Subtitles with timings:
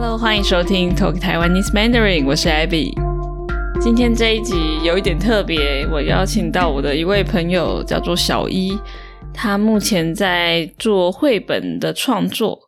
[0.00, 2.92] Hello，欢迎收听 Talk Taiwanese Mandarin，我是 Abby。
[3.80, 4.54] 今天这一集
[4.84, 8.78] 有一点特别，我邀请到我的一位朋友，叫做小一。
[9.34, 12.60] 他目前在做绘本的创作。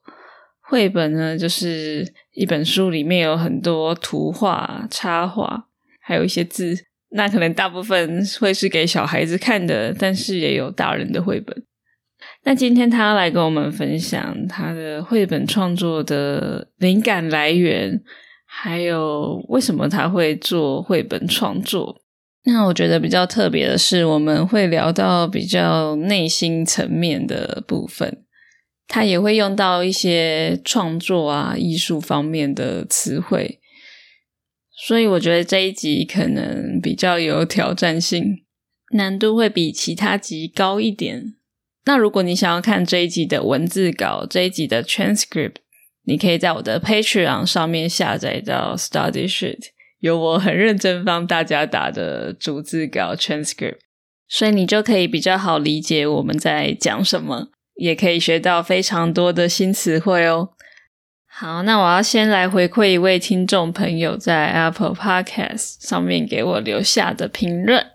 [0.61, 5.67] 绘本呢，就是一本书里面有很多图画、插画，
[6.03, 6.77] 还有一些字。
[7.11, 11.63] 那可能大部分会是给小孩子看的，但是也有大人的绘本。
[12.43, 18.01] 那今天他来跟我们分享他的绘本创作的灵感来源，
[18.47, 22.01] 还有为什么他会做绘本创作。
[22.45, 28.25] 那我觉得比较特别的是，我们会聊到比较内心层面的部分，
[28.89, 33.61] 他也会用到一些创作啊、艺术方面的词汇，
[34.75, 38.39] 所以我觉得这一集可能比较有挑战性，
[38.95, 41.35] 难度会比其他集高一点。
[41.87, 45.57] 那如果你想要看这一集的文字稿，这一集的 transcript，
[46.05, 53.79] 你可以在我的 Patreon 上面下载到 Study Sheet，有我很认真帮大家打的逐字稿 transcript，
[54.29, 60.51] 所以你就可以比较好理解我们在讲什么，也可以学到非常多的新词汇哦。
[61.27, 67.87] 好，那我要先来回馈一位听众朋友在 Apple Podcast 上面给我留下的评论，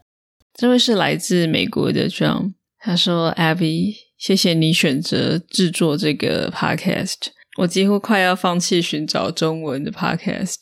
[0.56, 2.55] 这位是来自美国的 John。
[2.86, 7.16] 他说：“Abby，谢谢你选择制作这个 podcast。
[7.58, 10.58] 我几乎快要放弃寻找中文的 podcast，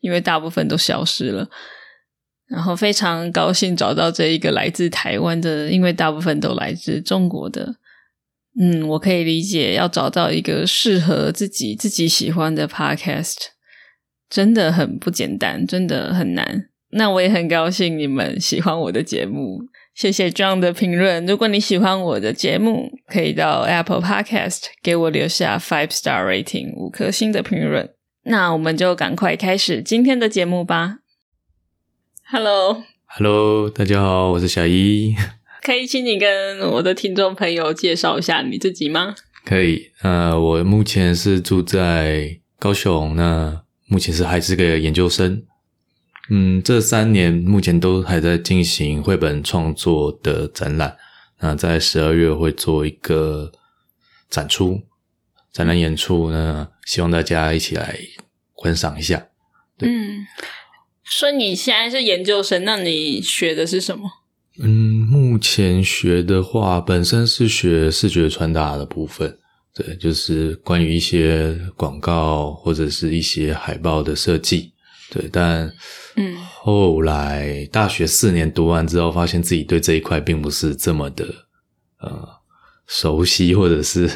[0.00, 1.50] 因为大部分都消失了。
[2.46, 7.74] 然后非常高兴找到这一个来自台湾的，因为大部分都来自中国的。
[8.58, 13.36] 嗯，我可以理解要找到一个适合自己、自己喜欢的 podcast，
[14.30, 16.70] 真的很不简单，真的很难。
[16.92, 19.60] 那我也很高兴你们喜欢我的节目。”
[19.98, 21.26] 谢谢 John 的评论。
[21.26, 27.90] 如果你喜欢我的节目，可以到 Apple Podcast 给我留下 five star rating 五颗星的评论。
[28.22, 30.98] 那我们就赶快开始今天的节目吧。
[32.30, 35.16] Hello，Hello，大家好，我是小一。
[35.62, 39.16] 可以请你跟我的听众朋友介绍一下你自己吗？
[39.44, 39.90] 可以。
[40.02, 45.42] 呃，我目前是住在高雄，那目前是还是个研究生。
[46.30, 50.96] 嗯，这三年目前都还在进行绘本创作的展览。
[51.40, 53.52] 那在十二月会做一个
[54.28, 54.82] 展出、
[55.52, 57.98] 展览演出呢，希望大家一起来
[58.52, 59.28] 观赏一下。
[59.78, 60.26] 嗯，
[61.04, 64.10] 说你现在是研究生，那你学的是什么？
[64.60, 64.68] 嗯，
[65.06, 69.38] 目前学的话，本身是学视觉传达的部分，
[69.72, 74.72] 对，就是关于一些广告或者是一些海报的设计。
[75.10, 75.72] 对，但
[76.16, 81.24] 嗯，后来大学四年读完之后，发现自己对这一块并不是这么的
[82.00, 82.28] 呃
[82.86, 84.10] 熟悉或者是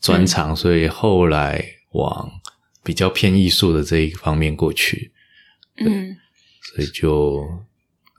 [0.00, 2.30] 专长，所以后来往
[2.82, 5.12] 比较偏艺术的这一方面过去。
[5.76, 6.16] 嗯，
[6.62, 7.46] 所以就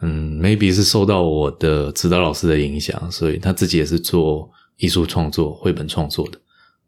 [0.03, 4.47] 嗯，maybe 是受到我的指导老师的影响，所以他自己也是做
[4.77, 6.39] 艺术创作、绘本创作的。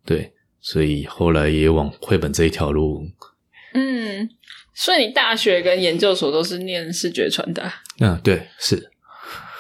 [0.06, 3.08] 对，所以后来也往绘本这一条路。
[3.74, 4.30] 嗯。
[4.74, 7.82] 所以你大学跟研究所都是念视觉传达？
[8.00, 8.92] 嗯，对，是。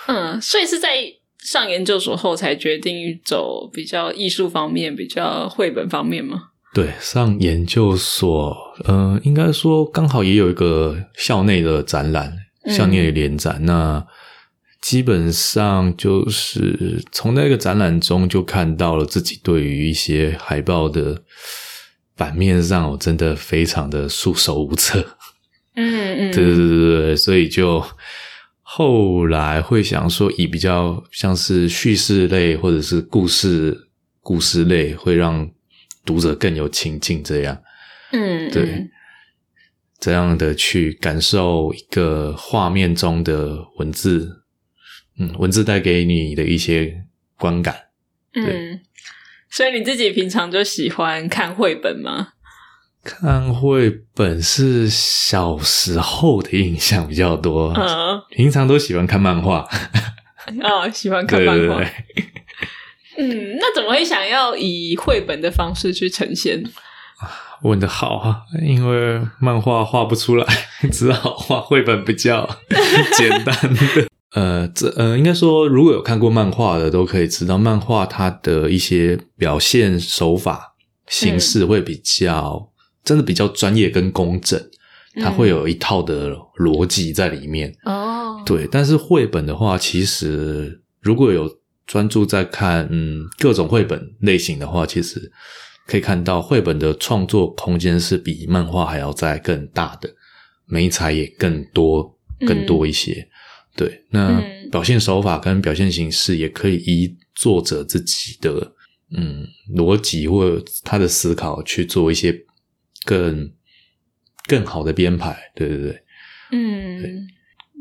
[0.08, 0.98] 嗯，所以是在
[1.40, 6.50] 上研究所后才决定走比较艺术方面、比较绘本方面吗？
[6.74, 8.56] 对，上研究所，
[8.88, 12.34] 嗯，应该说刚好也有一个校内的展览，
[12.68, 13.66] 校内的联展。
[13.66, 14.06] 那
[14.82, 21.22] 基本上就是从那个展览中就看到了自己对于一些海报的。
[22.16, 25.00] 版面上我真的非常的束手无策，
[25.76, 27.84] 嗯嗯，对对对对对，所以就
[28.62, 33.90] 后来会想说，以比较像是叙事类或者是故事
[34.22, 35.50] 故事类，会让
[36.06, 37.62] 读者更有情境，这样，
[38.12, 38.88] 嗯，对，
[40.00, 44.44] 这样的去感受一个画面中的文字，
[45.18, 47.04] 嗯，文字带给你的一些
[47.38, 47.76] 观感，
[48.34, 48.80] 嗯。
[49.52, 52.30] 所以你自己平常就喜欢看绘本吗？
[53.04, 59.68] 看绘本是小时候的印象比较多，嗯，平常都喜欢看漫画。
[60.62, 61.84] 哦，喜欢看漫画。
[63.18, 66.64] 嗯，那怎么会想要以绘本的方式去呈现？
[67.64, 70.46] 问的好啊，因为漫画画不出来，
[70.92, 72.48] 只好画绘本比较
[73.18, 74.08] 简单的。
[74.34, 80.74] 呃，这呃，应该说，如果有看过漫画的，都可以知道，漫画它的一些表现手法、
[81.08, 82.72] 形式会比较
[83.04, 84.58] 真的比较专业跟工整，
[85.16, 87.76] 它会有一套的逻辑在里面。
[87.84, 91.54] 哦，对，但是绘本的话，其实如果有
[91.86, 95.30] 专注在看嗯各种绘本类型的话，其实
[95.86, 100.10] 可以看到绘本的创作空间是比漫画还要再更大的，
[100.68, 102.18] 美材也更多
[102.48, 103.28] 更多一些。
[103.76, 108.74] 对，那嗯表现手法跟表现形式也可以依作者自己的
[109.16, 112.46] 嗯逻辑或他的思考去做一些
[113.06, 113.52] 更
[114.48, 115.52] 更好的编排。
[115.56, 116.04] 对对对，
[116.52, 117.28] 嗯，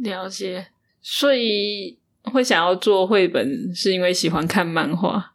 [0.02, 0.68] 了解。
[1.02, 5.32] 所以会想要做绘本，是因为喜欢看漫画，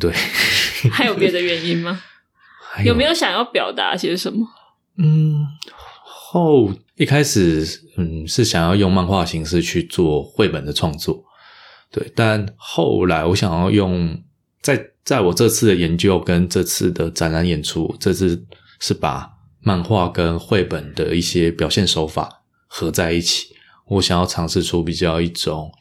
[0.00, 0.12] 对，
[0.90, 2.02] 还有别的原因吗？
[2.72, 4.46] 还有没有想要表达些什么？
[4.98, 5.46] 嗯，
[6.02, 11.24] 后一开始嗯是想要用漫画形式去做绘本的创作，
[11.90, 14.22] 对，但后来我想要用
[14.62, 18.46] 在在我这次的研究跟这次的展览演出，这次
[18.80, 19.28] 是把
[19.60, 23.48] 漫画跟绘本的一些表现手法合在一起，
[23.88, 25.72] 我想要尝试出比较一种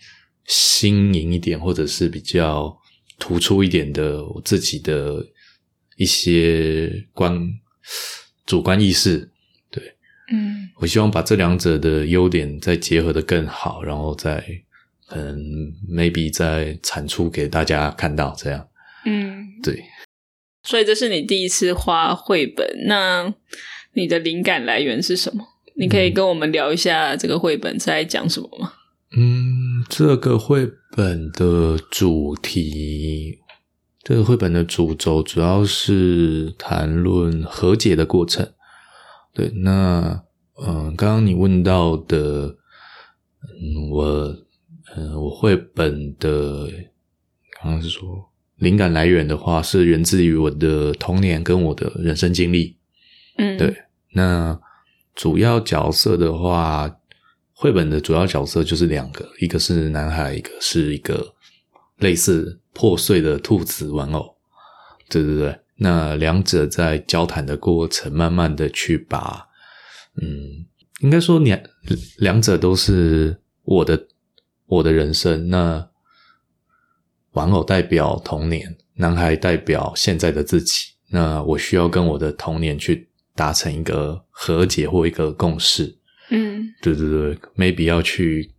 [0.48, 2.76] 新颖一点，或者是比较
[3.20, 5.24] 突出一点的我自己的
[5.98, 7.40] 一些观
[8.48, 9.30] 主观意识。
[10.32, 14.44] 嗯我希望把这两者的优点再结合的更好，然后再
[15.08, 15.38] 可能
[15.90, 18.68] maybe 再产出给大家看到，这样
[19.06, 19.84] 嗯，对。
[20.64, 23.34] 所以这是你第一次画绘本，那
[23.94, 25.44] 你的灵感来源是什么？
[25.76, 28.74] 你可以跟我们聊一下这个绘本在讲什么吗？
[29.18, 33.40] 嗯，这个绘本的主题，
[34.02, 38.54] 这个绘本的主轴主要是谈论和解的过程。
[39.34, 40.24] 对，那
[40.62, 42.56] 嗯，刚刚你问到的，
[43.42, 44.06] 嗯，我
[44.96, 46.68] 嗯，我绘本的
[47.60, 52.78] 刚刚是说灵感来源的话，是源自于我的童年跟我的人生经历。
[53.38, 53.76] 嗯，对，
[54.12, 54.60] 那
[55.16, 56.90] 主要角色的话，
[57.54, 61.34] 绘本的主要角色就是两个，一个是男孩，一个是一个
[61.98, 64.36] 类似破碎的兔子玩偶。
[65.10, 69.48] 对对对，那两者在交谈的过程，慢慢的去把，
[70.22, 70.66] 嗯，
[71.00, 71.60] 应该说两
[72.18, 74.08] 两者都是我的
[74.68, 75.50] 我的人生。
[75.50, 75.90] 那
[77.32, 80.94] 玩偶代表童年，男孩代表现在的自己。
[81.10, 85.98] 那我需要跟我的童年去达成一个和解或一个共识。
[86.30, 88.52] 嗯对对对，maybe 要去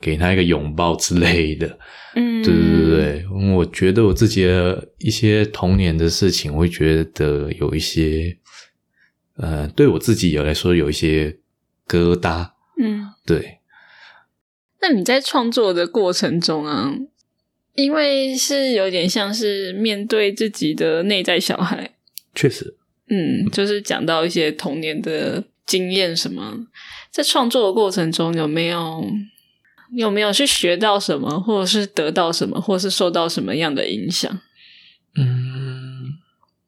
[0.00, 1.78] 给他一个拥抱之类的。
[2.14, 8.38] 嗯，对对对对，我觉得我自己的一些童年的事情，我会觉得有一些，
[9.36, 11.38] 呃，对我自己有来说有一些
[11.86, 12.50] 疙瘩。
[12.78, 13.58] 嗯，对，
[14.82, 16.92] 那你在创作的过程中啊，
[17.74, 21.94] 因为是有点像是面对自己的内在小孩，
[22.34, 22.76] 确实，
[23.08, 26.66] 嗯，就是讲到一些童年的经验什么，
[27.10, 29.06] 在创作的过程中有没有
[29.92, 34.40] 有没有去学到什么，或者是得到什么，或是受到什么样的影响？
[35.16, 36.14] 嗯，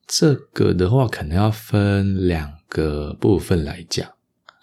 [0.06, 4.08] 这个的话可能要分两个部分来讲。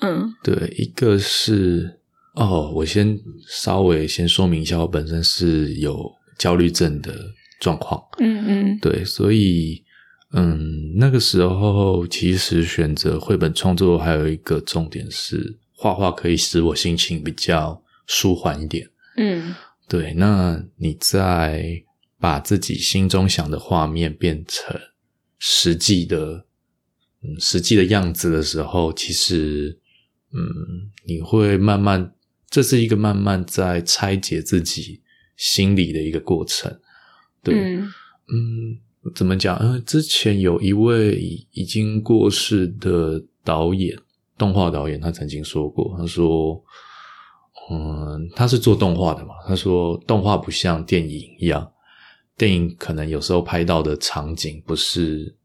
[0.02, 2.00] 嗯对，一个是
[2.34, 7.14] 哦，我先稍微先说明一下，我本身是有焦虑症的
[7.60, 8.04] 状况。
[8.20, 9.84] 嗯嗯对，所以
[10.34, 18.90] 嗯，那个时候其实选择绘本创作还有一个重点是，画画可以使我心情比较舒缓一点。
[19.18, 19.56] 嗯
[19.88, 21.84] 对，那你在
[22.20, 24.76] 把自己心中想的画面变成
[25.38, 26.46] 实际的，
[27.22, 29.80] 嗯，实际的样子的时候，其实，
[30.32, 32.14] 嗯，你会慢慢，
[32.50, 35.02] 这是一个慢慢在拆解自己
[35.38, 36.80] 心理的一个过程。
[37.44, 37.94] 对，嗯
[38.30, 39.56] 嗯，怎么讲？
[39.58, 41.16] 嗯，之前有一位
[41.52, 43.96] 已经过世的导演，
[44.36, 46.60] 动画导演，他曾经说过，他说，
[47.72, 51.72] 嗯，他是做动画的嘛，他说动画不像电影一样，
[52.38, 55.36] 电影可能有时候拍到的场景不是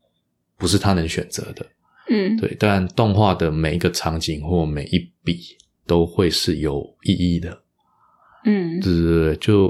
[0.58, 1.66] 不是他能选择的，
[2.10, 5.40] 嗯，对，但动画的每一个场景或每一笔
[5.86, 7.62] 都会是有意义的，
[8.44, 8.78] 嗯。
[8.80, 9.68] 对对对，就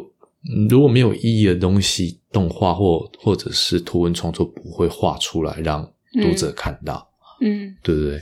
[0.50, 5.88] 嗯如果没有意义的东西，动画或或者是图文创作不会画出来让
[6.20, 7.08] 读者看到，
[7.40, 7.76] 嗯。
[7.82, 8.20] 对不对？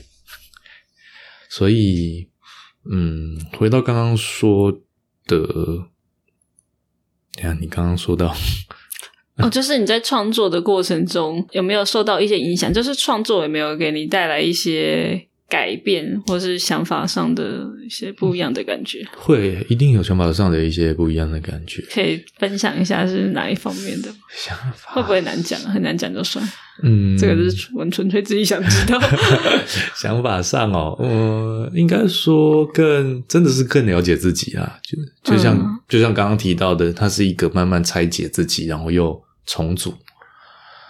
[1.49, 2.29] 所以，
[2.91, 4.73] 嗯，回到刚刚说
[5.27, 5.39] 的，
[7.35, 8.35] 等下你刚刚说到，
[9.37, 12.73] 哦，就是你在创作的过程中有没有受到一些影响？
[12.73, 19.07] 就是创作有没有给你带来一些改变，或是想法上的一些不一样的感觉？
[19.17, 21.83] 会一定有想法上的一些不一样的感觉。
[21.91, 24.11] 可以分享一下是哪一方面的？
[24.37, 25.59] 想法会不会难讲？
[25.61, 26.47] 很难讲就算，
[26.83, 29.01] 嗯，这个是纯纯粹自己想知道。
[29.97, 39.95] 想法上哦，呃，应该说更真的是更了解自己啊，就就像、嗯就像刚刚提到的，它是一个慢慢拆解自己，然后又重组。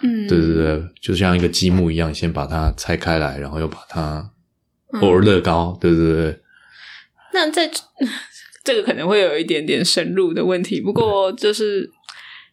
[0.03, 4.29] 嗯，对对对，就像一个积木一样，先把它拆开来，然后又把它
[4.93, 6.39] 嗯偶尔乐高，对对对，
[7.33, 7.69] 那在
[8.63, 11.89] 这个可能会有一点点深入的问题，不过就是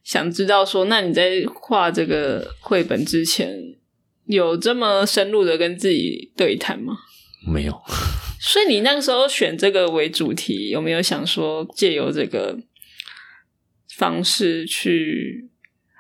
[0.05, 3.57] 想知道说，那你在画这个绘本之前，
[4.27, 6.97] 有这么深入的跟自己对谈吗？
[7.47, 7.83] 没有，
[8.41, 12.59] 所以你那个时候选这个为主题，有没有想说借由这个
[13.97, 15.49] 方式去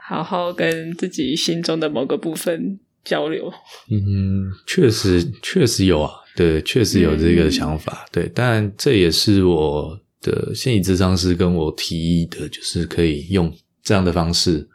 [0.08, 3.52] 好好跟自己心中的某个部分交流？
[3.90, 13.50] 嗯，确实确实有啊，对，确实有这个想法，对，但这也是我的心理咨商师跟我提议的，就是可以用
[13.82, 14.68] 这样的方式，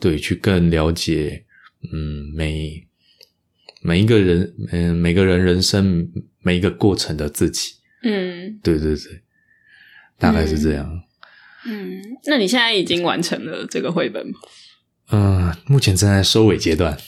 [0.00, 1.44] 对，去更了解，
[1.92, 2.84] 嗯，每
[3.82, 6.10] 每一个人，嗯，每个人人生
[6.42, 9.22] 每一个过程的自己，嗯对对对，
[10.18, 11.02] 大概是这样。
[11.66, 14.34] 嗯，那你现在已经完成了这个绘本吗？
[15.12, 16.98] 嗯、目前正在收尾阶段，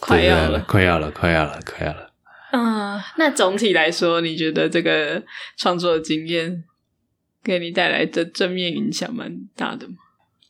[0.00, 0.60] 快要了。
[0.68, 2.09] 快要了，快要了，快要了。
[2.52, 5.22] 嗯，那总体来说，你觉得这个
[5.56, 6.64] 创作的经验
[7.42, 9.94] 给你带来的正面影响蛮大的吗？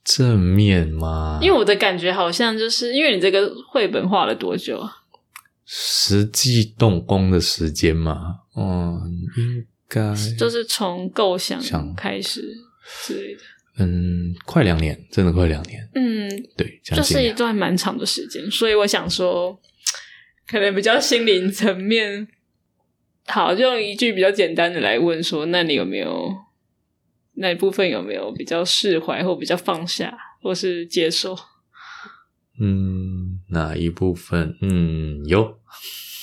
[0.03, 1.39] 正面吗？
[1.43, 4.91] 因为我的感觉好像就是因为你这个绘本画了多久啊？
[5.67, 9.01] 实际动工的时间嘛，嗯，
[9.37, 12.43] 应该就是从构想想开始
[13.05, 13.41] 之类的。
[13.79, 19.57] 嗯，快两年，真的快两年，嗯，对，将就是一段蛮长的时间，所以我想说，
[20.51, 22.27] 可能比较心灵层面，
[23.27, 26.35] 好，就用一句比较简单的来问说，那你有没有
[27.35, 31.37] 那一部分有没有比较释怀，或比较放下，或是接受？
[32.61, 34.57] 嗯，哪一部分？
[34.61, 35.59] 嗯，有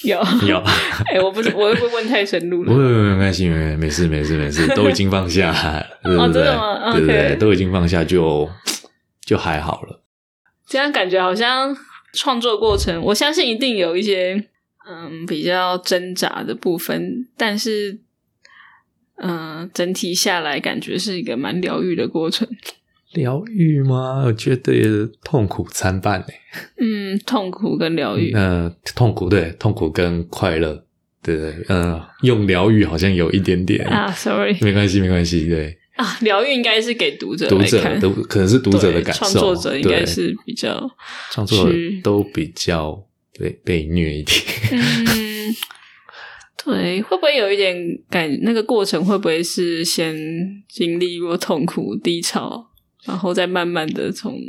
[0.04, 0.58] 有有，
[1.10, 2.72] 哎、我不是，我会不会问太深入了？
[2.72, 5.52] 不会没关系，没没事没事没事，都已经放下，
[6.04, 6.44] 对不对？
[6.44, 8.50] 对不对都已经放下就
[9.22, 10.04] 就还好了。
[10.68, 11.74] 这样感觉好像
[12.14, 14.44] 创作过程，我相信一定有一些
[14.90, 18.00] 嗯比较挣扎的部分，但是
[19.18, 22.48] 嗯、呃整体下来感觉是一个蛮疗愈的过程。
[23.14, 24.24] 疗愈吗？
[24.26, 26.36] 我觉得痛苦参半嘞。
[26.78, 28.34] 嗯，痛苦跟疗愈。
[28.34, 30.84] 呃，痛苦对，痛苦跟快乐，
[31.24, 40.90] 对对，嗯、用疗愈好像有一点点啊，sorry 没关系没关系，对，啊，疗愈应该是给读者读者来看，都可能是读者的感受，创作者应该是比较
[41.32, 41.74] 创作者
[42.04, 44.40] 都比较对被虐一点。
[44.72, 45.56] 嗯，
[46.64, 47.76] 对，会不会有一点
[48.10, 48.30] 感？
[48.44, 50.16] 那个过程会不会是先
[50.70, 52.68] 经历过痛苦低潮，
[53.06, 54.40] 然后再慢慢的从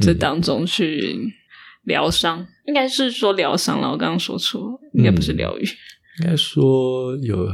[0.00, 1.32] 这当中去
[1.84, 2.46] 疗伤？
[2.66, 5.62] 应该是说疗伤了，我刚刚说错，应该不是疗愈。
[6.20, 7.52] 应该说有、呃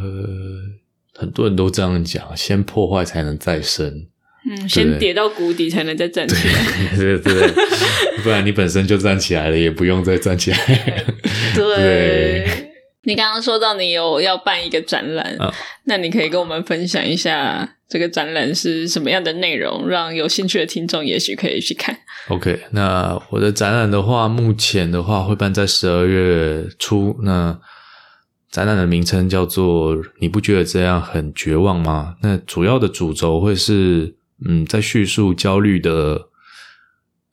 [1.21, 4.07] 很多人都这样讲，先破坏才能再生，
[4.49, 6.97] 嗯，先跌到谷底才能再站起来。
[6.97, 7.53] 对 对对，
[8.23, 10.59] 不然你本身就站起来了，也不用再站起来。
[11.55, 12.67] 对对
[13.03, 15.53] 你刚刚说到你有要办一个展览，啊
[15.85, 21.97] 那你可以跟我们分享一下这个展览是什么样的内容，让有兴趣的听众也许可以去看。
[22.29, 27.19] OK，那我的展览的话，目前的话会办在十二月初。
[27.23, 27.59] 那
[28.51, 36.29] 展览的名称叫做“你不觉得这样很绝望吗？”那主要的主轴会是，嗯，在叙述焦虑的，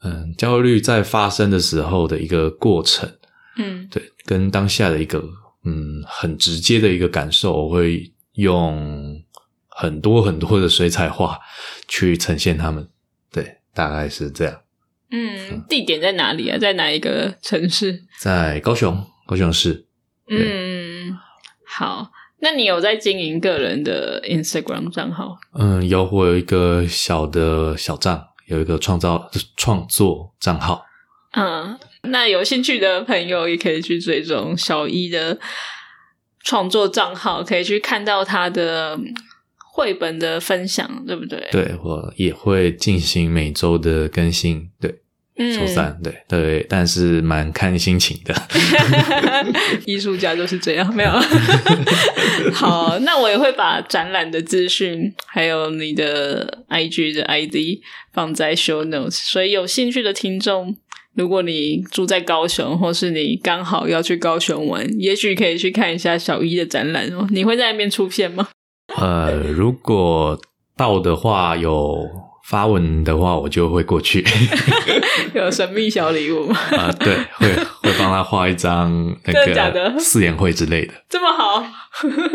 [0.03, 3.11] 嗯，焦虑在发生的时候的一个过程，
[3.57, 5.23] 嗯对，跟当下的一个，
[5.65, 9.19] 嗯，很直接的一个感受，我会用
[9.67, 11.39] 很多很多的水彩画
[11.87, 12.87] 去呈现他们。
[13.31, 14.61] 对，大概是这样。
[15.09, 16.57] 嗯，地点在哪里啊？
[16.59, 18.03] 在哪一个城市？
[18.19, 19.85] 在高雄，高雄市。
[20.29, 20.37] 嗯，
[21.67, 22.11] 好。
[22.39, 25.37] 那你有在经营个人的 Instagram 账号？
[25.57, 30.85] 嗯，有我有一个小的小账，有一个创造创作账号。
[31.31, 35.39] 嗯，那有兴趣的朋友也可以去追踪小一的
[36.43, 39.13] 创作账号，可以去看到他的嗯
[39.73, 45.01] 绘本的分享，对不对？，对我也会进行每周的更新，对，
[45.37, 48.33] 嗯周三，对对，但是蛮看心情的。
[49.85, 51.11] 艺术家就是这样，没有。
[52.53, 57.79] 好，那我也会把展览的资讯，还有你的 IG 的 ID
[58.13, 60.75] 放在 show notes，所以有兴趣的听众，
[61.13, 67.27] 如果你住在高雄，或是你刚好要去高雄玩，也许可以去看一下小一的展览哦。
[67.29, 68.47] 你会在那边出现吗？
[68.95, 70.39] 呃，如果
[70.75, 72.09] 到的话，有
[72.47, 74.23] 发文的话，我就会过去。
[75.35, 76.57] 有神秘小礼物吗？
[76.77, 78.89] 啊、对，会会帮他画一张
[79.25, 81.61] 那个四眼会之类的，这么好。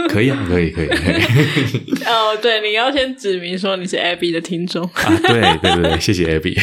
[0.08, 4.84] 可以啊，可以，可以，可 以哦，对，你要先指明说你是 Abby 的听众。
[4.84, 6.60] 啊，对对对对，谢谢 Abby，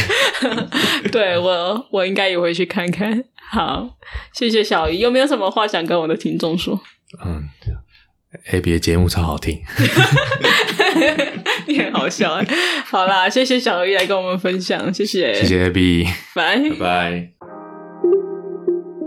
[1.11, 3.23] 对我，我应该也会去看看。
[3.51, 3.97] 好，
[4.33, 4.99] 谢谢小姨。
[4.99, 6.79] 有没有什么话想跟我的听众说？
[7.25, 7.43] 嗯
[8.50, 9.60] ，Abby 的节目超好听，
[11.66, 12.46] 你很好笑哎。
[12.86, 16.58] 好啦，谢谢小姨来跟我们分享，谢谢，谢谢 Abby， 拜。
[16.70, 17.30] 拜拜。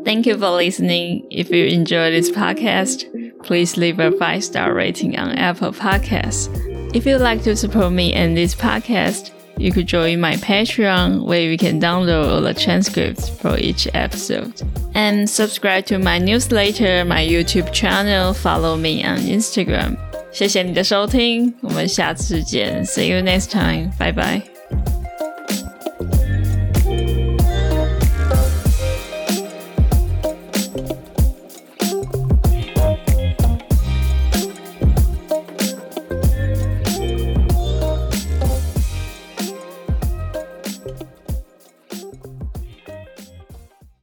[0.05, 1.25] Thank you for listening.
[1.29, 3.05] If you enjoy this podcast,
[3.43, 6.47] please leave a five star rating on Apple Podcasts.
[6.93, 11.41] If you'd like to support me and this podcast, you could join my Patreon where
[11.41, 14.53] you can download all the transcripts for each episode.
[14.93, 19.97] And subscribe to my newsletter, my YouTube channel, follow me on Instagram.
[20.31, 22.83] 谢谢你的收听，我们下次见。
[22.86, 23.91] See you next time.
[23.97, 24.50] Bye bye.